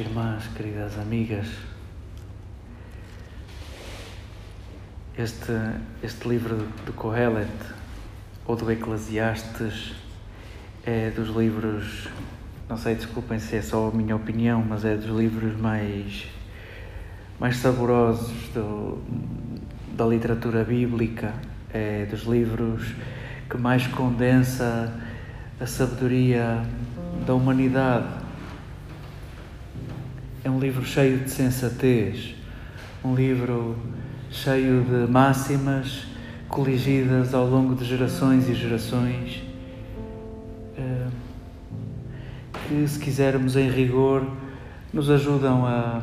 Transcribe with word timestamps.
irmãs, 0.00 0.48
queridas 0.56 0.98
amigas, 0.98 1.46
este, 5.18 5.52
este 6.02 6.26
livro 6.26 6.56
do 6.86 6.92
Kohelet 6.94 7.50
ou 8.46 8.56
do 8.56 8.72
Eclesiastes 8.72 9.92
é 10.86 11.10
dos 11.10 11.28
livros, 11.28 12.08
não 12.66 12.78
sei, 12.78 12.94
desculpem 12.94 13.38
se 13.38 13.56
é 13.56 13.62
só 13.62 13.88
a 13.88 13.90
minha 13.90 14.16
opinião, 14.16 14.64
mas 14.66 14.86
é 14.86 14.96
dos 14.96 15.14
livros 15.14 15.60
mais, 15.60 16.26
mais 17.38 17.58
saborosos 17.58 18.48
do, 18.54 19.02
da 19.94 20.06
literatura 20.06 20.64
bíblica, 20.64 21.34
é 21.74 22.06
dos 22.06 22.22
livros 22.22 22.94
que 23.50 23.58
mais 23.58 23.86
condensa 23.86 24.98
a 25.60 25.66
sabedoria 25.66 26.64
da 27.26 27.34
humanidade 27.34 28.19
é 30.42 30.50
um 30.50 30.58
livro 30.58 30.84
cheio 30.84 31.18
de 31.18 31.30
sensatez, 31.30 32.34
um 33.04 33.14
livro 33.14 33.76
cheio 34.30 34.82
de 34.82 35.10
máximas 35.10 36.06
coligidas 36.48 37.34
ao 37.34 37.46
longo 37.46 37.74
de 37.74 37.84
gerações 37.84 38.48
e 38.48 38.54
gerações, 38.54 39.42
eh, 40.78 41.08
que, 42.66 42.88
se 42.88 42.98
quisermos 42.98 43.54
em 43.54 43.68
rigor, 43.68 44.26
nos 44.92 45.10
ajudam 45.10 45.66
a, 45.66 46.02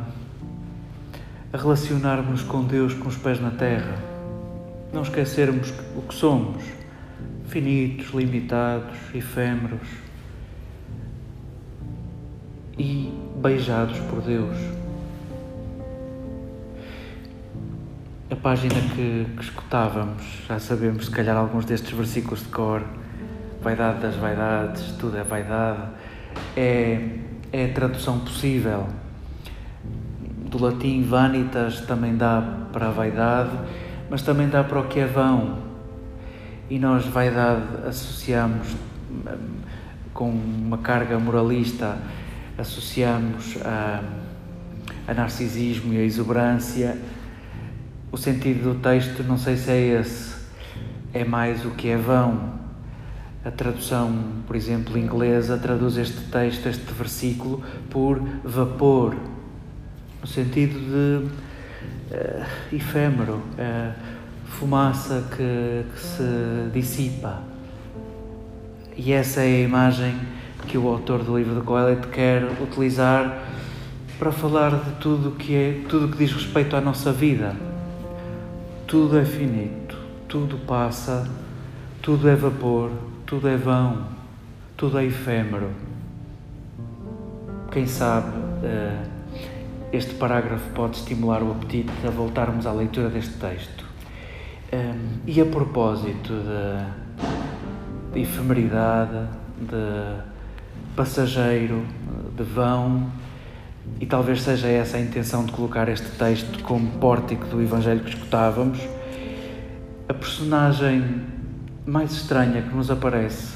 a 1.52 1.58
relacionarmos 1.58 2.44
com 2.44 2.64
Deus 2.64 2.94
com 2.94 3.08
os 3.08 3.18
pés 3.18 3.42
na 3.42 3.52
terra, 3.52 3.96
não 4.94 5.02
esquecermos 5.02 5.74
o 5.96 6.02
que 6.04 6.14
somos, 6.14 6.64
finitos, 7.48 8.14
limitados, 8.14 8.98
efêmeros. 9.16 9.88
E 12.78 13.27
beijados 13.38 14.00
por 14.10 14.22
Deus. 14.22 14.58
A 18.30 18.36
página 18.36 18.76
que, 18.96 19.26
que 19.36 19.42
escutávamos, 19.42 20.24
já 20.48 20.60
sabemos 20.60 21.06
se 21.06 21.12
calhar 21.12 21.38
alguns 21.38 21.66
destes 21.66 21.92
versículos 21.92 22.42
de 22.42 22.50
cor, 22.50 22.84
vaidade 23.62 24.00
das 24.00 24.16
vaidades, 24.16 24.92
tudo 25.00 25.18
é 25.18 25.24
vaidade, 25.24 25.82
é, 26.56 27.10
é 27.54 27.66
a 27.66 27.74
tradução 27.74 28.20
possível. 28.20 28.88
Do 30.50 30.62
latim 30.62 31.04
vanitas 31.04 31.82
também 31.82 32.18
dá 32.18 32.42
para 32.74 32.88
a 32.88 32.92
vaidade, 32.92 33.52
mas 34.10 34.22
também 34.24 34.50
dá 34.50 34.64
para 34.64 34.80
o 34.80 34.88
que 34.88 35.00
é 35.00 35.06
vão. 35.06 35.60
E 36.70 36.80
nós 36.80 37.06
vaidade 37.06 37.88
associamos 37.88 38.76
hum, 39.10 39.62
com 40.14 40.30
uma 40.30 40.80
carga 40.80 41.18
moralista 41.20 41.98
associamos 42.58 43.58
a, 43.64 44.04
a 45.08 45.14
narcisismo 45.14 45.94
e 45.94 45.98
a 45.98 46.04
exuberância. 46.04 46.98
O 48.12 48.18
sentido 48.18 48.74
do 48.74 48.80
texto, 48.80 49.24
não 49.24 49.38
sei 49.38 49.58
se 49.58 49.72
é 49.72 50.00
esse, 50.00 50.36
é 51.14 51.24
mais 51.24 51.66
o 51.66 51.72
que 51.72 51.90
é 51.90 51.98
vão. 51.98 52.58
A 53.46 53.52
tradução, 53.52 54.14
por 54.46 54.56
exemplo, 54.56 54.98
inglesa, 54.98 55.58
traduz 55.58 55.98
este 55.98 56.20
texto, 56.32 56.68
este 56.68 56.92
versículo, 56.94 57.64
por 57.90 58.20
vapor, 58.44 59.16
no 60.22 60.28
sentido 60.28 60.80
de 60.80 61.28
uh, 62.14 62.76
efêmero, 62.76 63.36
uh, 63.36 63.94
fumaça 64.46 65.24
que, 65.30 65.86
que 65.94 66.00
se 66.00 66.70
dissipa. 66.74 67.42
E 68.98 69.14
essa 69.14 69.42
é 69.42 69.58
a 69.58 69.60
imagem 69.62 70.18
que 70.68 70.78
o 70.78 70.88
autor 70.88 71.24
do 71.24 71.38
livro 71.38 71.56
de 71.56 71.62
Coelet 71.62 72.08
quer 72.08 72.44
utilizar 72.62 73.46
para 74.20 74.32
falar 74.32 74.72
de 74.72 74.92
tudo 75.00 75.32
que 75.32 75.56
é, 75.56 75.82
tudo 75.88 76.10
que 76.10 76.18
diz 76.18 76.34
respeito 76.34 76.76
à 76.76 76.82
nossa 76.82 77.12
vida. 77.12 77.56
Tudo 78.86 79.18
é 79.18 79.26
finito, 79.26 79.98
tudo 80.28 80.58
passa, 80.66 81.30
tudo 82.02 82.28
é 82.28 82.36
vapor, 82.36 82.92
tudo 83.26 83.48
é 83.48 83.56
vão, 83.56 84.08
tudo 84.76 84.98
é 84.98 85.06
efêmero. 85.06 85.70
Quem 87.72 87.86
sabe 87.86 88.32
eh, 88.64 89.04
este 89.94 90.16
parágrafo 90.16 90.70
pode 90.74 90.98
estimular 90.98 91.44
o 91.44 91.52
apetite 91.52 91.92
a 92.06 92.10
voltarmos 92.10 92.66
à 92.66 92.72
leitura 92.72 93.10
deste 93.10 93.34
texto. 93.34 93.86
Ehm, 94.72 95.22
e 95.26 95.40
a 95.40 95.46
propósito 95.46 96.34
de 98.14 98.20
efemeridade, 98.22 99.28
de 99.60 100.37
passageiro, 100.96 101.86
de 102.36 102.44
vão, 102.44 103.12
e 104.00 104.06
talvez 104.06 104.42
seja 104.42 104.68
essa 104.68 104.98
a 104.98 105.00
intenção 105.00 105.46
de 105.46 105.52
colocar 105.52 105.88
este 105.90 106.10
texto 106.12 106.62
como 106.64 106.92
pórtico 107.00 107.46
do 107.48 107.62
Evangelho 107.62 108.02
que 108.02 108.10
escutávamos. 108.10 108.80
A 110.08 110.14
personagem 110.14 111.22
mais 111.86 112.12
estranha 112.12 112.62
que 112.62 112.76
nos 112.76 112.92
aparece 112.92 113.56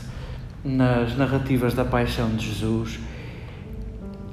nas 0.64 1.18
narrativas 1.18 1.74
da 1.74 1.84
paixão 1.84 2.30
de 2.30 2.48
Jesus 2.48 3.00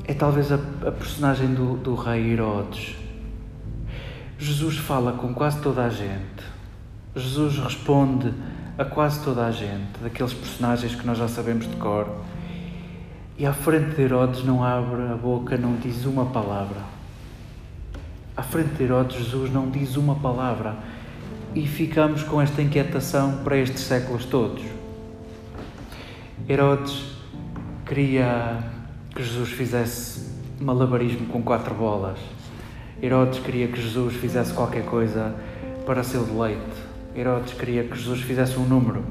é 0.05 0.15
talvez 0.15 0.51
a, 0.51 0.57
a 0.87 0.93
personagem 0.93 1.53
do, 1.53 1.77
do 1.77 1.95
rei 1.95 2.33
Herodes. 2.33 2.97
Jesus 4.39 4.79
fala 4.79 5.13
com 5.13 5.35
quase 5.35 5.61
toda 5.61 5.85
a 5.85 5.91
gente. 5.91 6.45
Jesus 7.15 7.59
responde 7.59 8.33
a 8.79 8.85
quase 8.85 9.23
toda 9.25 9.45
a 9.45 9.51
gente, 9.51 9.99
daqueles 10.01 10.33
personagens 10.33 10.95
que 10.95 11.05
nós 11.07 11.19
já 11.19 11.27
sabemos 11.27 11.69
de 11.69 11.77
cor. 11.77 12.07
E 13.39 13.47
à 13.47 13.53
frente 13.53 13.95
de 13.95 14.03
Herodes 14.03 14.43
não 14.43 14.65
abre 14.65 15.01
a 15.03 15.15
boca, 15.15 15.57
não 15.57 15.77
diz 15.77 16.05
uma 16.05 16.27
palavra. 16.27 16.81
À 18.37 18.43
frente 18.43 18.75
de 18.75 18.83
Herodes, 18.83 19.17
Jesus 19.17 19.53
não 19.53 19.71
diz 19.71 19.97
uma 19.97 20.17
palavra. 20.17 20.75
E 21.55 21.65
ficamos 21.65 22.25
com 22.25 22.43
esta 22.43 22.61
inquietação 22.61 23.39
para 23.45 23.57
estes 23.57 23.83
séculos 23.83 24.25
todos. 24.25 24.65
Herodes 26.49 27.13
queria 27.87 28.59
que 29.15 29.23
Jesus 29.23 29.51
fizesse 29.51 30.33
malabarismo 30.61 31.27
com 31.27 31.41
quatro 31.41 31.77
bolas. 31.77 32.19
Herodes 33.01 33.39
queria 33.39 33.69
que 33.69 33.81
Jesus 33.81 34.15
fizesse 34.15 34.53
qualquer 34.53 34.85
coisa 34.85 35.33
para 35.87 36.03
seu 36.03 36.25
deleite. 36.25 36.61
Herodes 37.15 37.55
queria 37.55 37.85
que 37.85 37.97
Jesus 37.97 38.21
fizesse 38.21 38.59
um 38.59 38.65
número. 38.65 39.05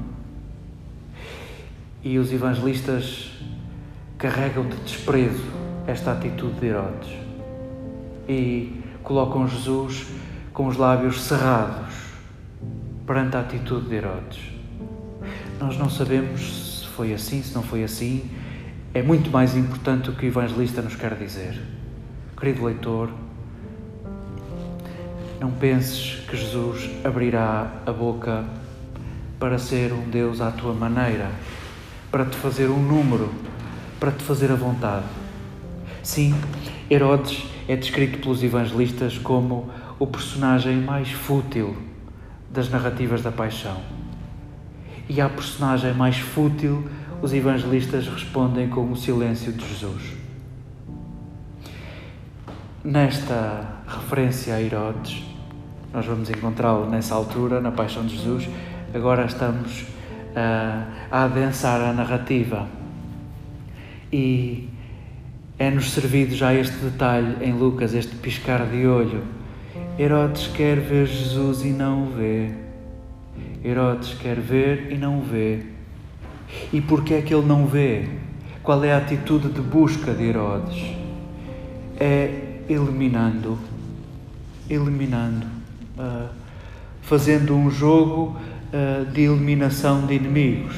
E 2.04 2.18
os 2.18 2.30
evangelistas 2.30 3.30
carregam 4.18 4.68
de 4.68 4.76
desprezo 4.78 5.44
esta 5.86 6.10
atitude 6.10 6.58
de 6.58 6.66
Herodes 6.66 7.08
e 8.28 8.82
colocam 9.04 9.46
Jesus 9.46 10.08
com 10.52 10.66
os 10.66 10.76
lábios 10.76 11.22
cerrados 11.22 11.94
perante 13.06 13.36
a 13.36 13.40
atitude 13.40 13.88
de 13.88 13.94
Herodes. 13.94 14.40
Nós 15.60 15.78
não 15.78 15.88
sabemos 15.88 16.80
se 16.80 16.86
foi 16.88 17.14
assim, 17.14 17.40
se 17.44 17.54
não 17.54 17.62
foi 17.62 17.84
assim. 17.84 18.28
É 18.92 19.02
muito 19.02 19.30
mais 19.30 19.56
importante 19.56 20.10
o 20.10 20.12
que 20.12 20.26
o 20.26 20.28
evangelista 20.28 20.82
nos 20.82 20.96
quer 20.96 21.14
dizer. 21.14 21.56
Querido 22.36 22.64
leitor, 22.64 23.10
não 25.38 25.52
penses 25.52 26.24
que 26.28 26.36
Jesus 26.36 26.90
abrirá 27.04 27.70
a 27.86 27.92
boca 27.92 28.44
para 29.38 29.58
ser 29.58 29.92
um 29.92 30.10
Deus 30.10 30.40
à 30.40 30.50
tua 30.50 30.74
maneira, 30.74 31.30
para 32.10 32.24
te 32.24 32.36
fazer 32.36 32.68
um 32.68 32.82
número 32.82 33.32
para 33.98 34.12
te 34.12 34.22
fazer 34.22 34.50
a 34.50 34.54
vontade. 34.54 35.06
Sim, 36.02 36.34
Herodes 36.90 37.44
é 37.66 37.76
descrito 37.76 38.18
pelos 38.18 38.42
evangelistas 38.42 39.18
como 39.18 39.68
o 39.98 40.06
personagem 40.06 40.76
mais 40.76 41.10
fútil 41.10 41.76
das 42.50 42.70
narrativas 42.70 43.22
da 43.22 43.32
paixão. 43.32 43.76
E 45.08 45.20
à 45.20 45.28
personagem 45.28 45.92
mais 45.94 46.18
fútil, 46.18 46.88
os 47.20 47.32
evangelistas 47.32 48.06
respondem 48.06 48.68
com 48.68 48.90
o 48.90 48.96
silêncio 48.96 49.52
de 49.52 49.66
Jesus. 49.66 50.02
Nesta 52.84 53.82
referência 53.86 54.54
a 54.54 54.62
Herodes, 54.62 55.22
nós 55.92 56.06
vamos 56.06 56.30
encontrá-lo 56.30 56.88
nessa 56.88 57.14
altura, 57.14 57.60
na 57.60 57.72
paixão 57.72 58.06
de 58.06 58.16
Jesus, 58.16 58.48
agora 58.94 59.26
estamos 59.26 59.82
uh, 59.82 60.86
a 61.10 61.24
adensar 61.24 61.80
a 61.80 61.92
narrativa 61.92 62.77
e 64.12 64.68
é-nos 65.58 65.90
servido 65.90 66.34
já 66.34 66.54
este 66.54 66.76
detalhe 66.76 67.36
em 67.42 67.52
Lucas, 67.52 67.94
este 67.94 68.14
piscar 68.16 68.66
de 68.66 68.86
olho. 68.86 69.22
Herodes 69.98 70.46
quer 70.48 70.78
ver 70.78 71.06
Jesus 71.06 71.64
e 71.64 71.70
não 71.70 72.04
o 72.04 72.10
vê. 72.10 72.50
Herodes 73.64 74.14
quer 74.14 74.36
ver 74.38 74.92
e 74.92 74.96
não 74.96 75.18
o 75.18 75.22
vê. 75.22 75.60
E 76.72 76.80
por 76.80 77.04
que 77.04 77.14
é 77.14 77.22
que 77.22 77.34
ele 77.34 77.46
não 77.46 77.66
vê? 77.66 78.08
Qual 78.62 78.82
é 78.84 78.92
a 78.92 78.98
atitude 78.98 79.48
de 79.48 79.60
busca 79.60 80.12
de 80.14 80.24
Herodes? 80.24 80.96
É 81.98 82.60
eliminando, 82.68 83.58
eliminando, 84.70 85.46
uh, 85.98 86.28
fazendo 87.02 87.54
um 87.56 87.70
jogo 87.70 88.36
uh, 88.72 89.04
de 89.06 89.22
eliminação 89.22 90.06
de 90.06 90.14
inimigos 90.14 90.76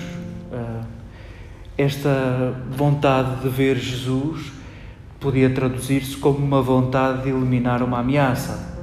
esta 1.81 2.55
vontade 2.71 3.41
de 3.41 3.49
ver 3.49 3.77
Jesus 3.77 4.53
podia 5.19 5.49
traduzir-se 5.49 6.15
como 6.17 6.37
uma 6.37 6.61
vontade 6.61 7.23
de 7.23 7.31
eliminar 7.31 7.83
uma 7.83 8.01
ameaça, 8.01 8.77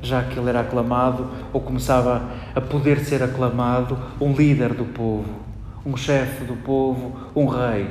já 0.00 0.22
que 0.22 0.38
ele 0.38 0.48
era 0.48 0.60
aclamado 0.60 1.28
ou 1.52 1.60
começava 1.60 2.30
a 2.54 2.60
poder 2.60 3.00
ser 3.00 3.24
aclamado 3.24 3.98
um 4.20 4.32
líder 4.32 4.72
do 4.72 4.84
povo, 4.84 5.40
um 5.84 5.96
chefe 5.96 6.44
do 6.44 6.54
povo, 6.54 7.16
um 7.34 7.46
rei. 7.46 7.88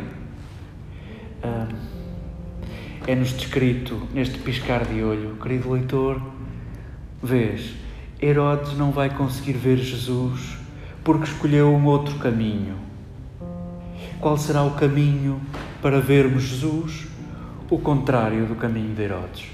É-nos 3.05 3.33
descrito 3.33 4.01
neste 4.13 4.39
piscar 4.39 4.85
de 4.85 5.03
olho, 5.03 5.35
querido 5.41 5.71
leitor, 5.71 6.21
vês, 7.21 7.73
Herodes 8.21 8.77
não 8.77 8.91
vai 8.91 9.09
conseguir 9.09 9.53
ver 9.53 9.77
Jesus 9.77 10.57
porque 11.03 11.25
escolheu 11.25 11.73
um 11.73 11.85
outro 11.85 12.15
caminho. 12.19 12.90
Qual 14.21 14.37
será 14.37 14.61
o 14.61 14.75
caminho 14.75 15.41
para 15.81 15.99
vermos 15.99 16.43
Jesus? 16.43 17.07
O 17.71 17.79
contrário 17.79 18.45
do 18.45 18.53
caminho 18.53 18.93
de 18.93 19.01
Herodes. 19.01 19.47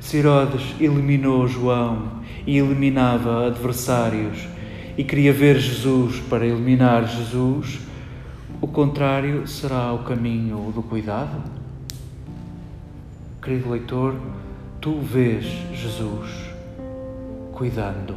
Se 0.00 0.16
Herodes 0.16 0.74
eliminou 0.80 1.46
João 1.46 2.22
e 2.46 2.56
eliminava 2.56 3.48
adversários 3.48 4.48
e 4.96 5.04
queria 5.04 5.30
ver 5.30 5.58
Jesus 5.58 6.20
para 6.20 6.46
eliminar 6.46 7.06
Jesus, 7.06 7.80
o 8.62 8.66
contrário 8.66 9.46
será 9.46 9.92
o 9.92 10.04
caminho 10.04 10.72
do 10.74 10.82
cuidado? 10.82 11.42
Querido 13.42 13.68
leitor, 13.68 14.16
tu 14.80 15.00
vês 15.00 15.44
Jesus 15.74 16.30
cuidando. 17.52 18.14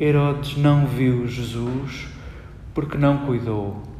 Herodes 0.00 0.56
não 0.56 0.86
viu 0.86 1.26
Jesus 1.28 2.08
porque 2.72 2.96
não 2.96 3.18
cuidou. 3.26 3.93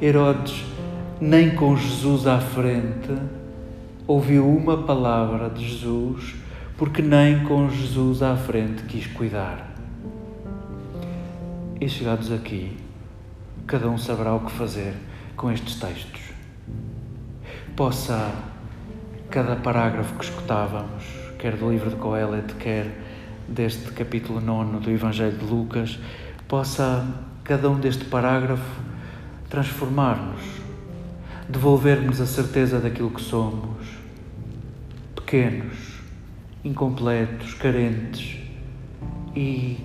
Herodes, 0.00 0.64
nem 1.20 1.50
com 1.56 1.76
Jesus 1.76 2.24
à 2.28 2.38
frente, 2.38 3.12
ouviu 4.06 4.48
uma 4.48 4.84
palavra 4.84 5.50
de 5.50 5.68
Jesus 5.68 6.36
porque 6.76 7.02
nem 7.02 7.42
com 7.42 7.68
Jesus 7.68 8.22
à 8.22 8.36
frente 8.36 8.84
quis 8.84 9.08
cuidar. 9.08 9.74
E 11.80 11.88
chegados 11.88 12.30
aqui, 12.30 12.76
cada 13.66 13.88
um 13.88 13.98
saberá 13.98 14.34
o 14.34 14.40
que 14.40 14.52
fazer 14.52 14.94
com 15.36 15.50
estes 15.50 15.74
textos. 15.74 16.22
Possa 17.74 18.32
cada 19.28 19.56
parágrafo 19.56 20.14
que 20.14 20.24
escutávamos, 20.26 21.04
quer 21.40 21.56
do 21.56 21.72
livro 21.72 21.90
de 21.90 21.96
Coelet, 21.96 22.54
quer 22.54 22.86
deste 23.48 23.90
capítulo 23.90 24.40
9 24.40 24.78
do 24.78 24.90
Evangelho 24.92 25.36
de 25.36 25.44
Lucas, 25.44 25.98
possa 26.46 27.04
cada 27.42 27.68
um 27.68 27.80
deste 27.80 28.04
parágrafo 28.04 28.87
transformar-nos, 29.48 30.42
devolver-nos 31.48 32.20
a 32.20 32.26
certeza 32.26 32.78
daquilo 32.78 33.10
que 33.10 33.22
somos, 33.22 33.86
pequenos, 35.14 35.76
incompletos, 36.64 37.54
carentes, 37.54 38.38
e, 39.34 39.78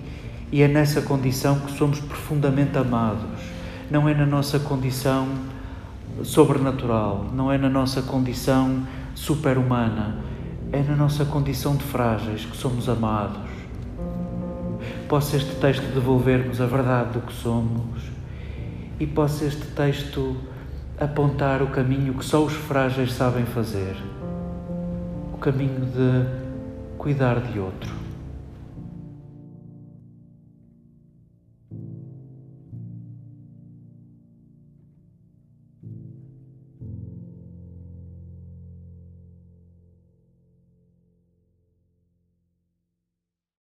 e 0.50 0.62
é 0.62 0.68
nessa 0.68 1.02
condição 1.02 1.60
que 1.60 1.72
somos 1.72 2.00
profundamente 2.00 2.76
amados 2.76 3.54
não 3.90 4.08
é 4.08 4.14
na 4.14 4.24
nossa 4.24 4.58
condição 4.58 5.28
sobrenatural, 6.22 7.26
não 7.32 7.52
é 7.52 7.58
na 7.58 7.68
nossa 7.68 8.00
condição 8.02 8.82
super-humana, 9.14 10.18
é 10.72 10.82
na 10.82 10.96
nossa 10.96 11.24
condição 11.24 11.76
de 11.76 11.84
frágeis 11.84 12.44
que 12.44 12.56
somos 12.56 12.88
amados. 12.88 13.50
Possa 15.08 15.36
este 15.36 15.54
texto 15.56 15.84
devolver-nos 15.92 16.60
a 16.60 16.66
verdade 16.66 17.12
do 17.12 17.20
que 17.20 17.32
somos 17.32 18.02
e 18.98 19.06
possa 19.06 19.44
este 19.44 19.66
texto 19.68 20.36
apontar 20.98 21.62
o 21.62 21.68
caminho 21.68 22.14
que 22.14 22.24
só 22.24 22.44
os 22.44 22.52
frágeis 22.52 23.12
sabem 23.12 23.44
fazer 23.44 23.96
o 25.32 25.38
caminho 25.38 25.86
de 25.86 26.96
cuidar 26.96 27.40
de 27.40 27.58
outro. 27.58 28.03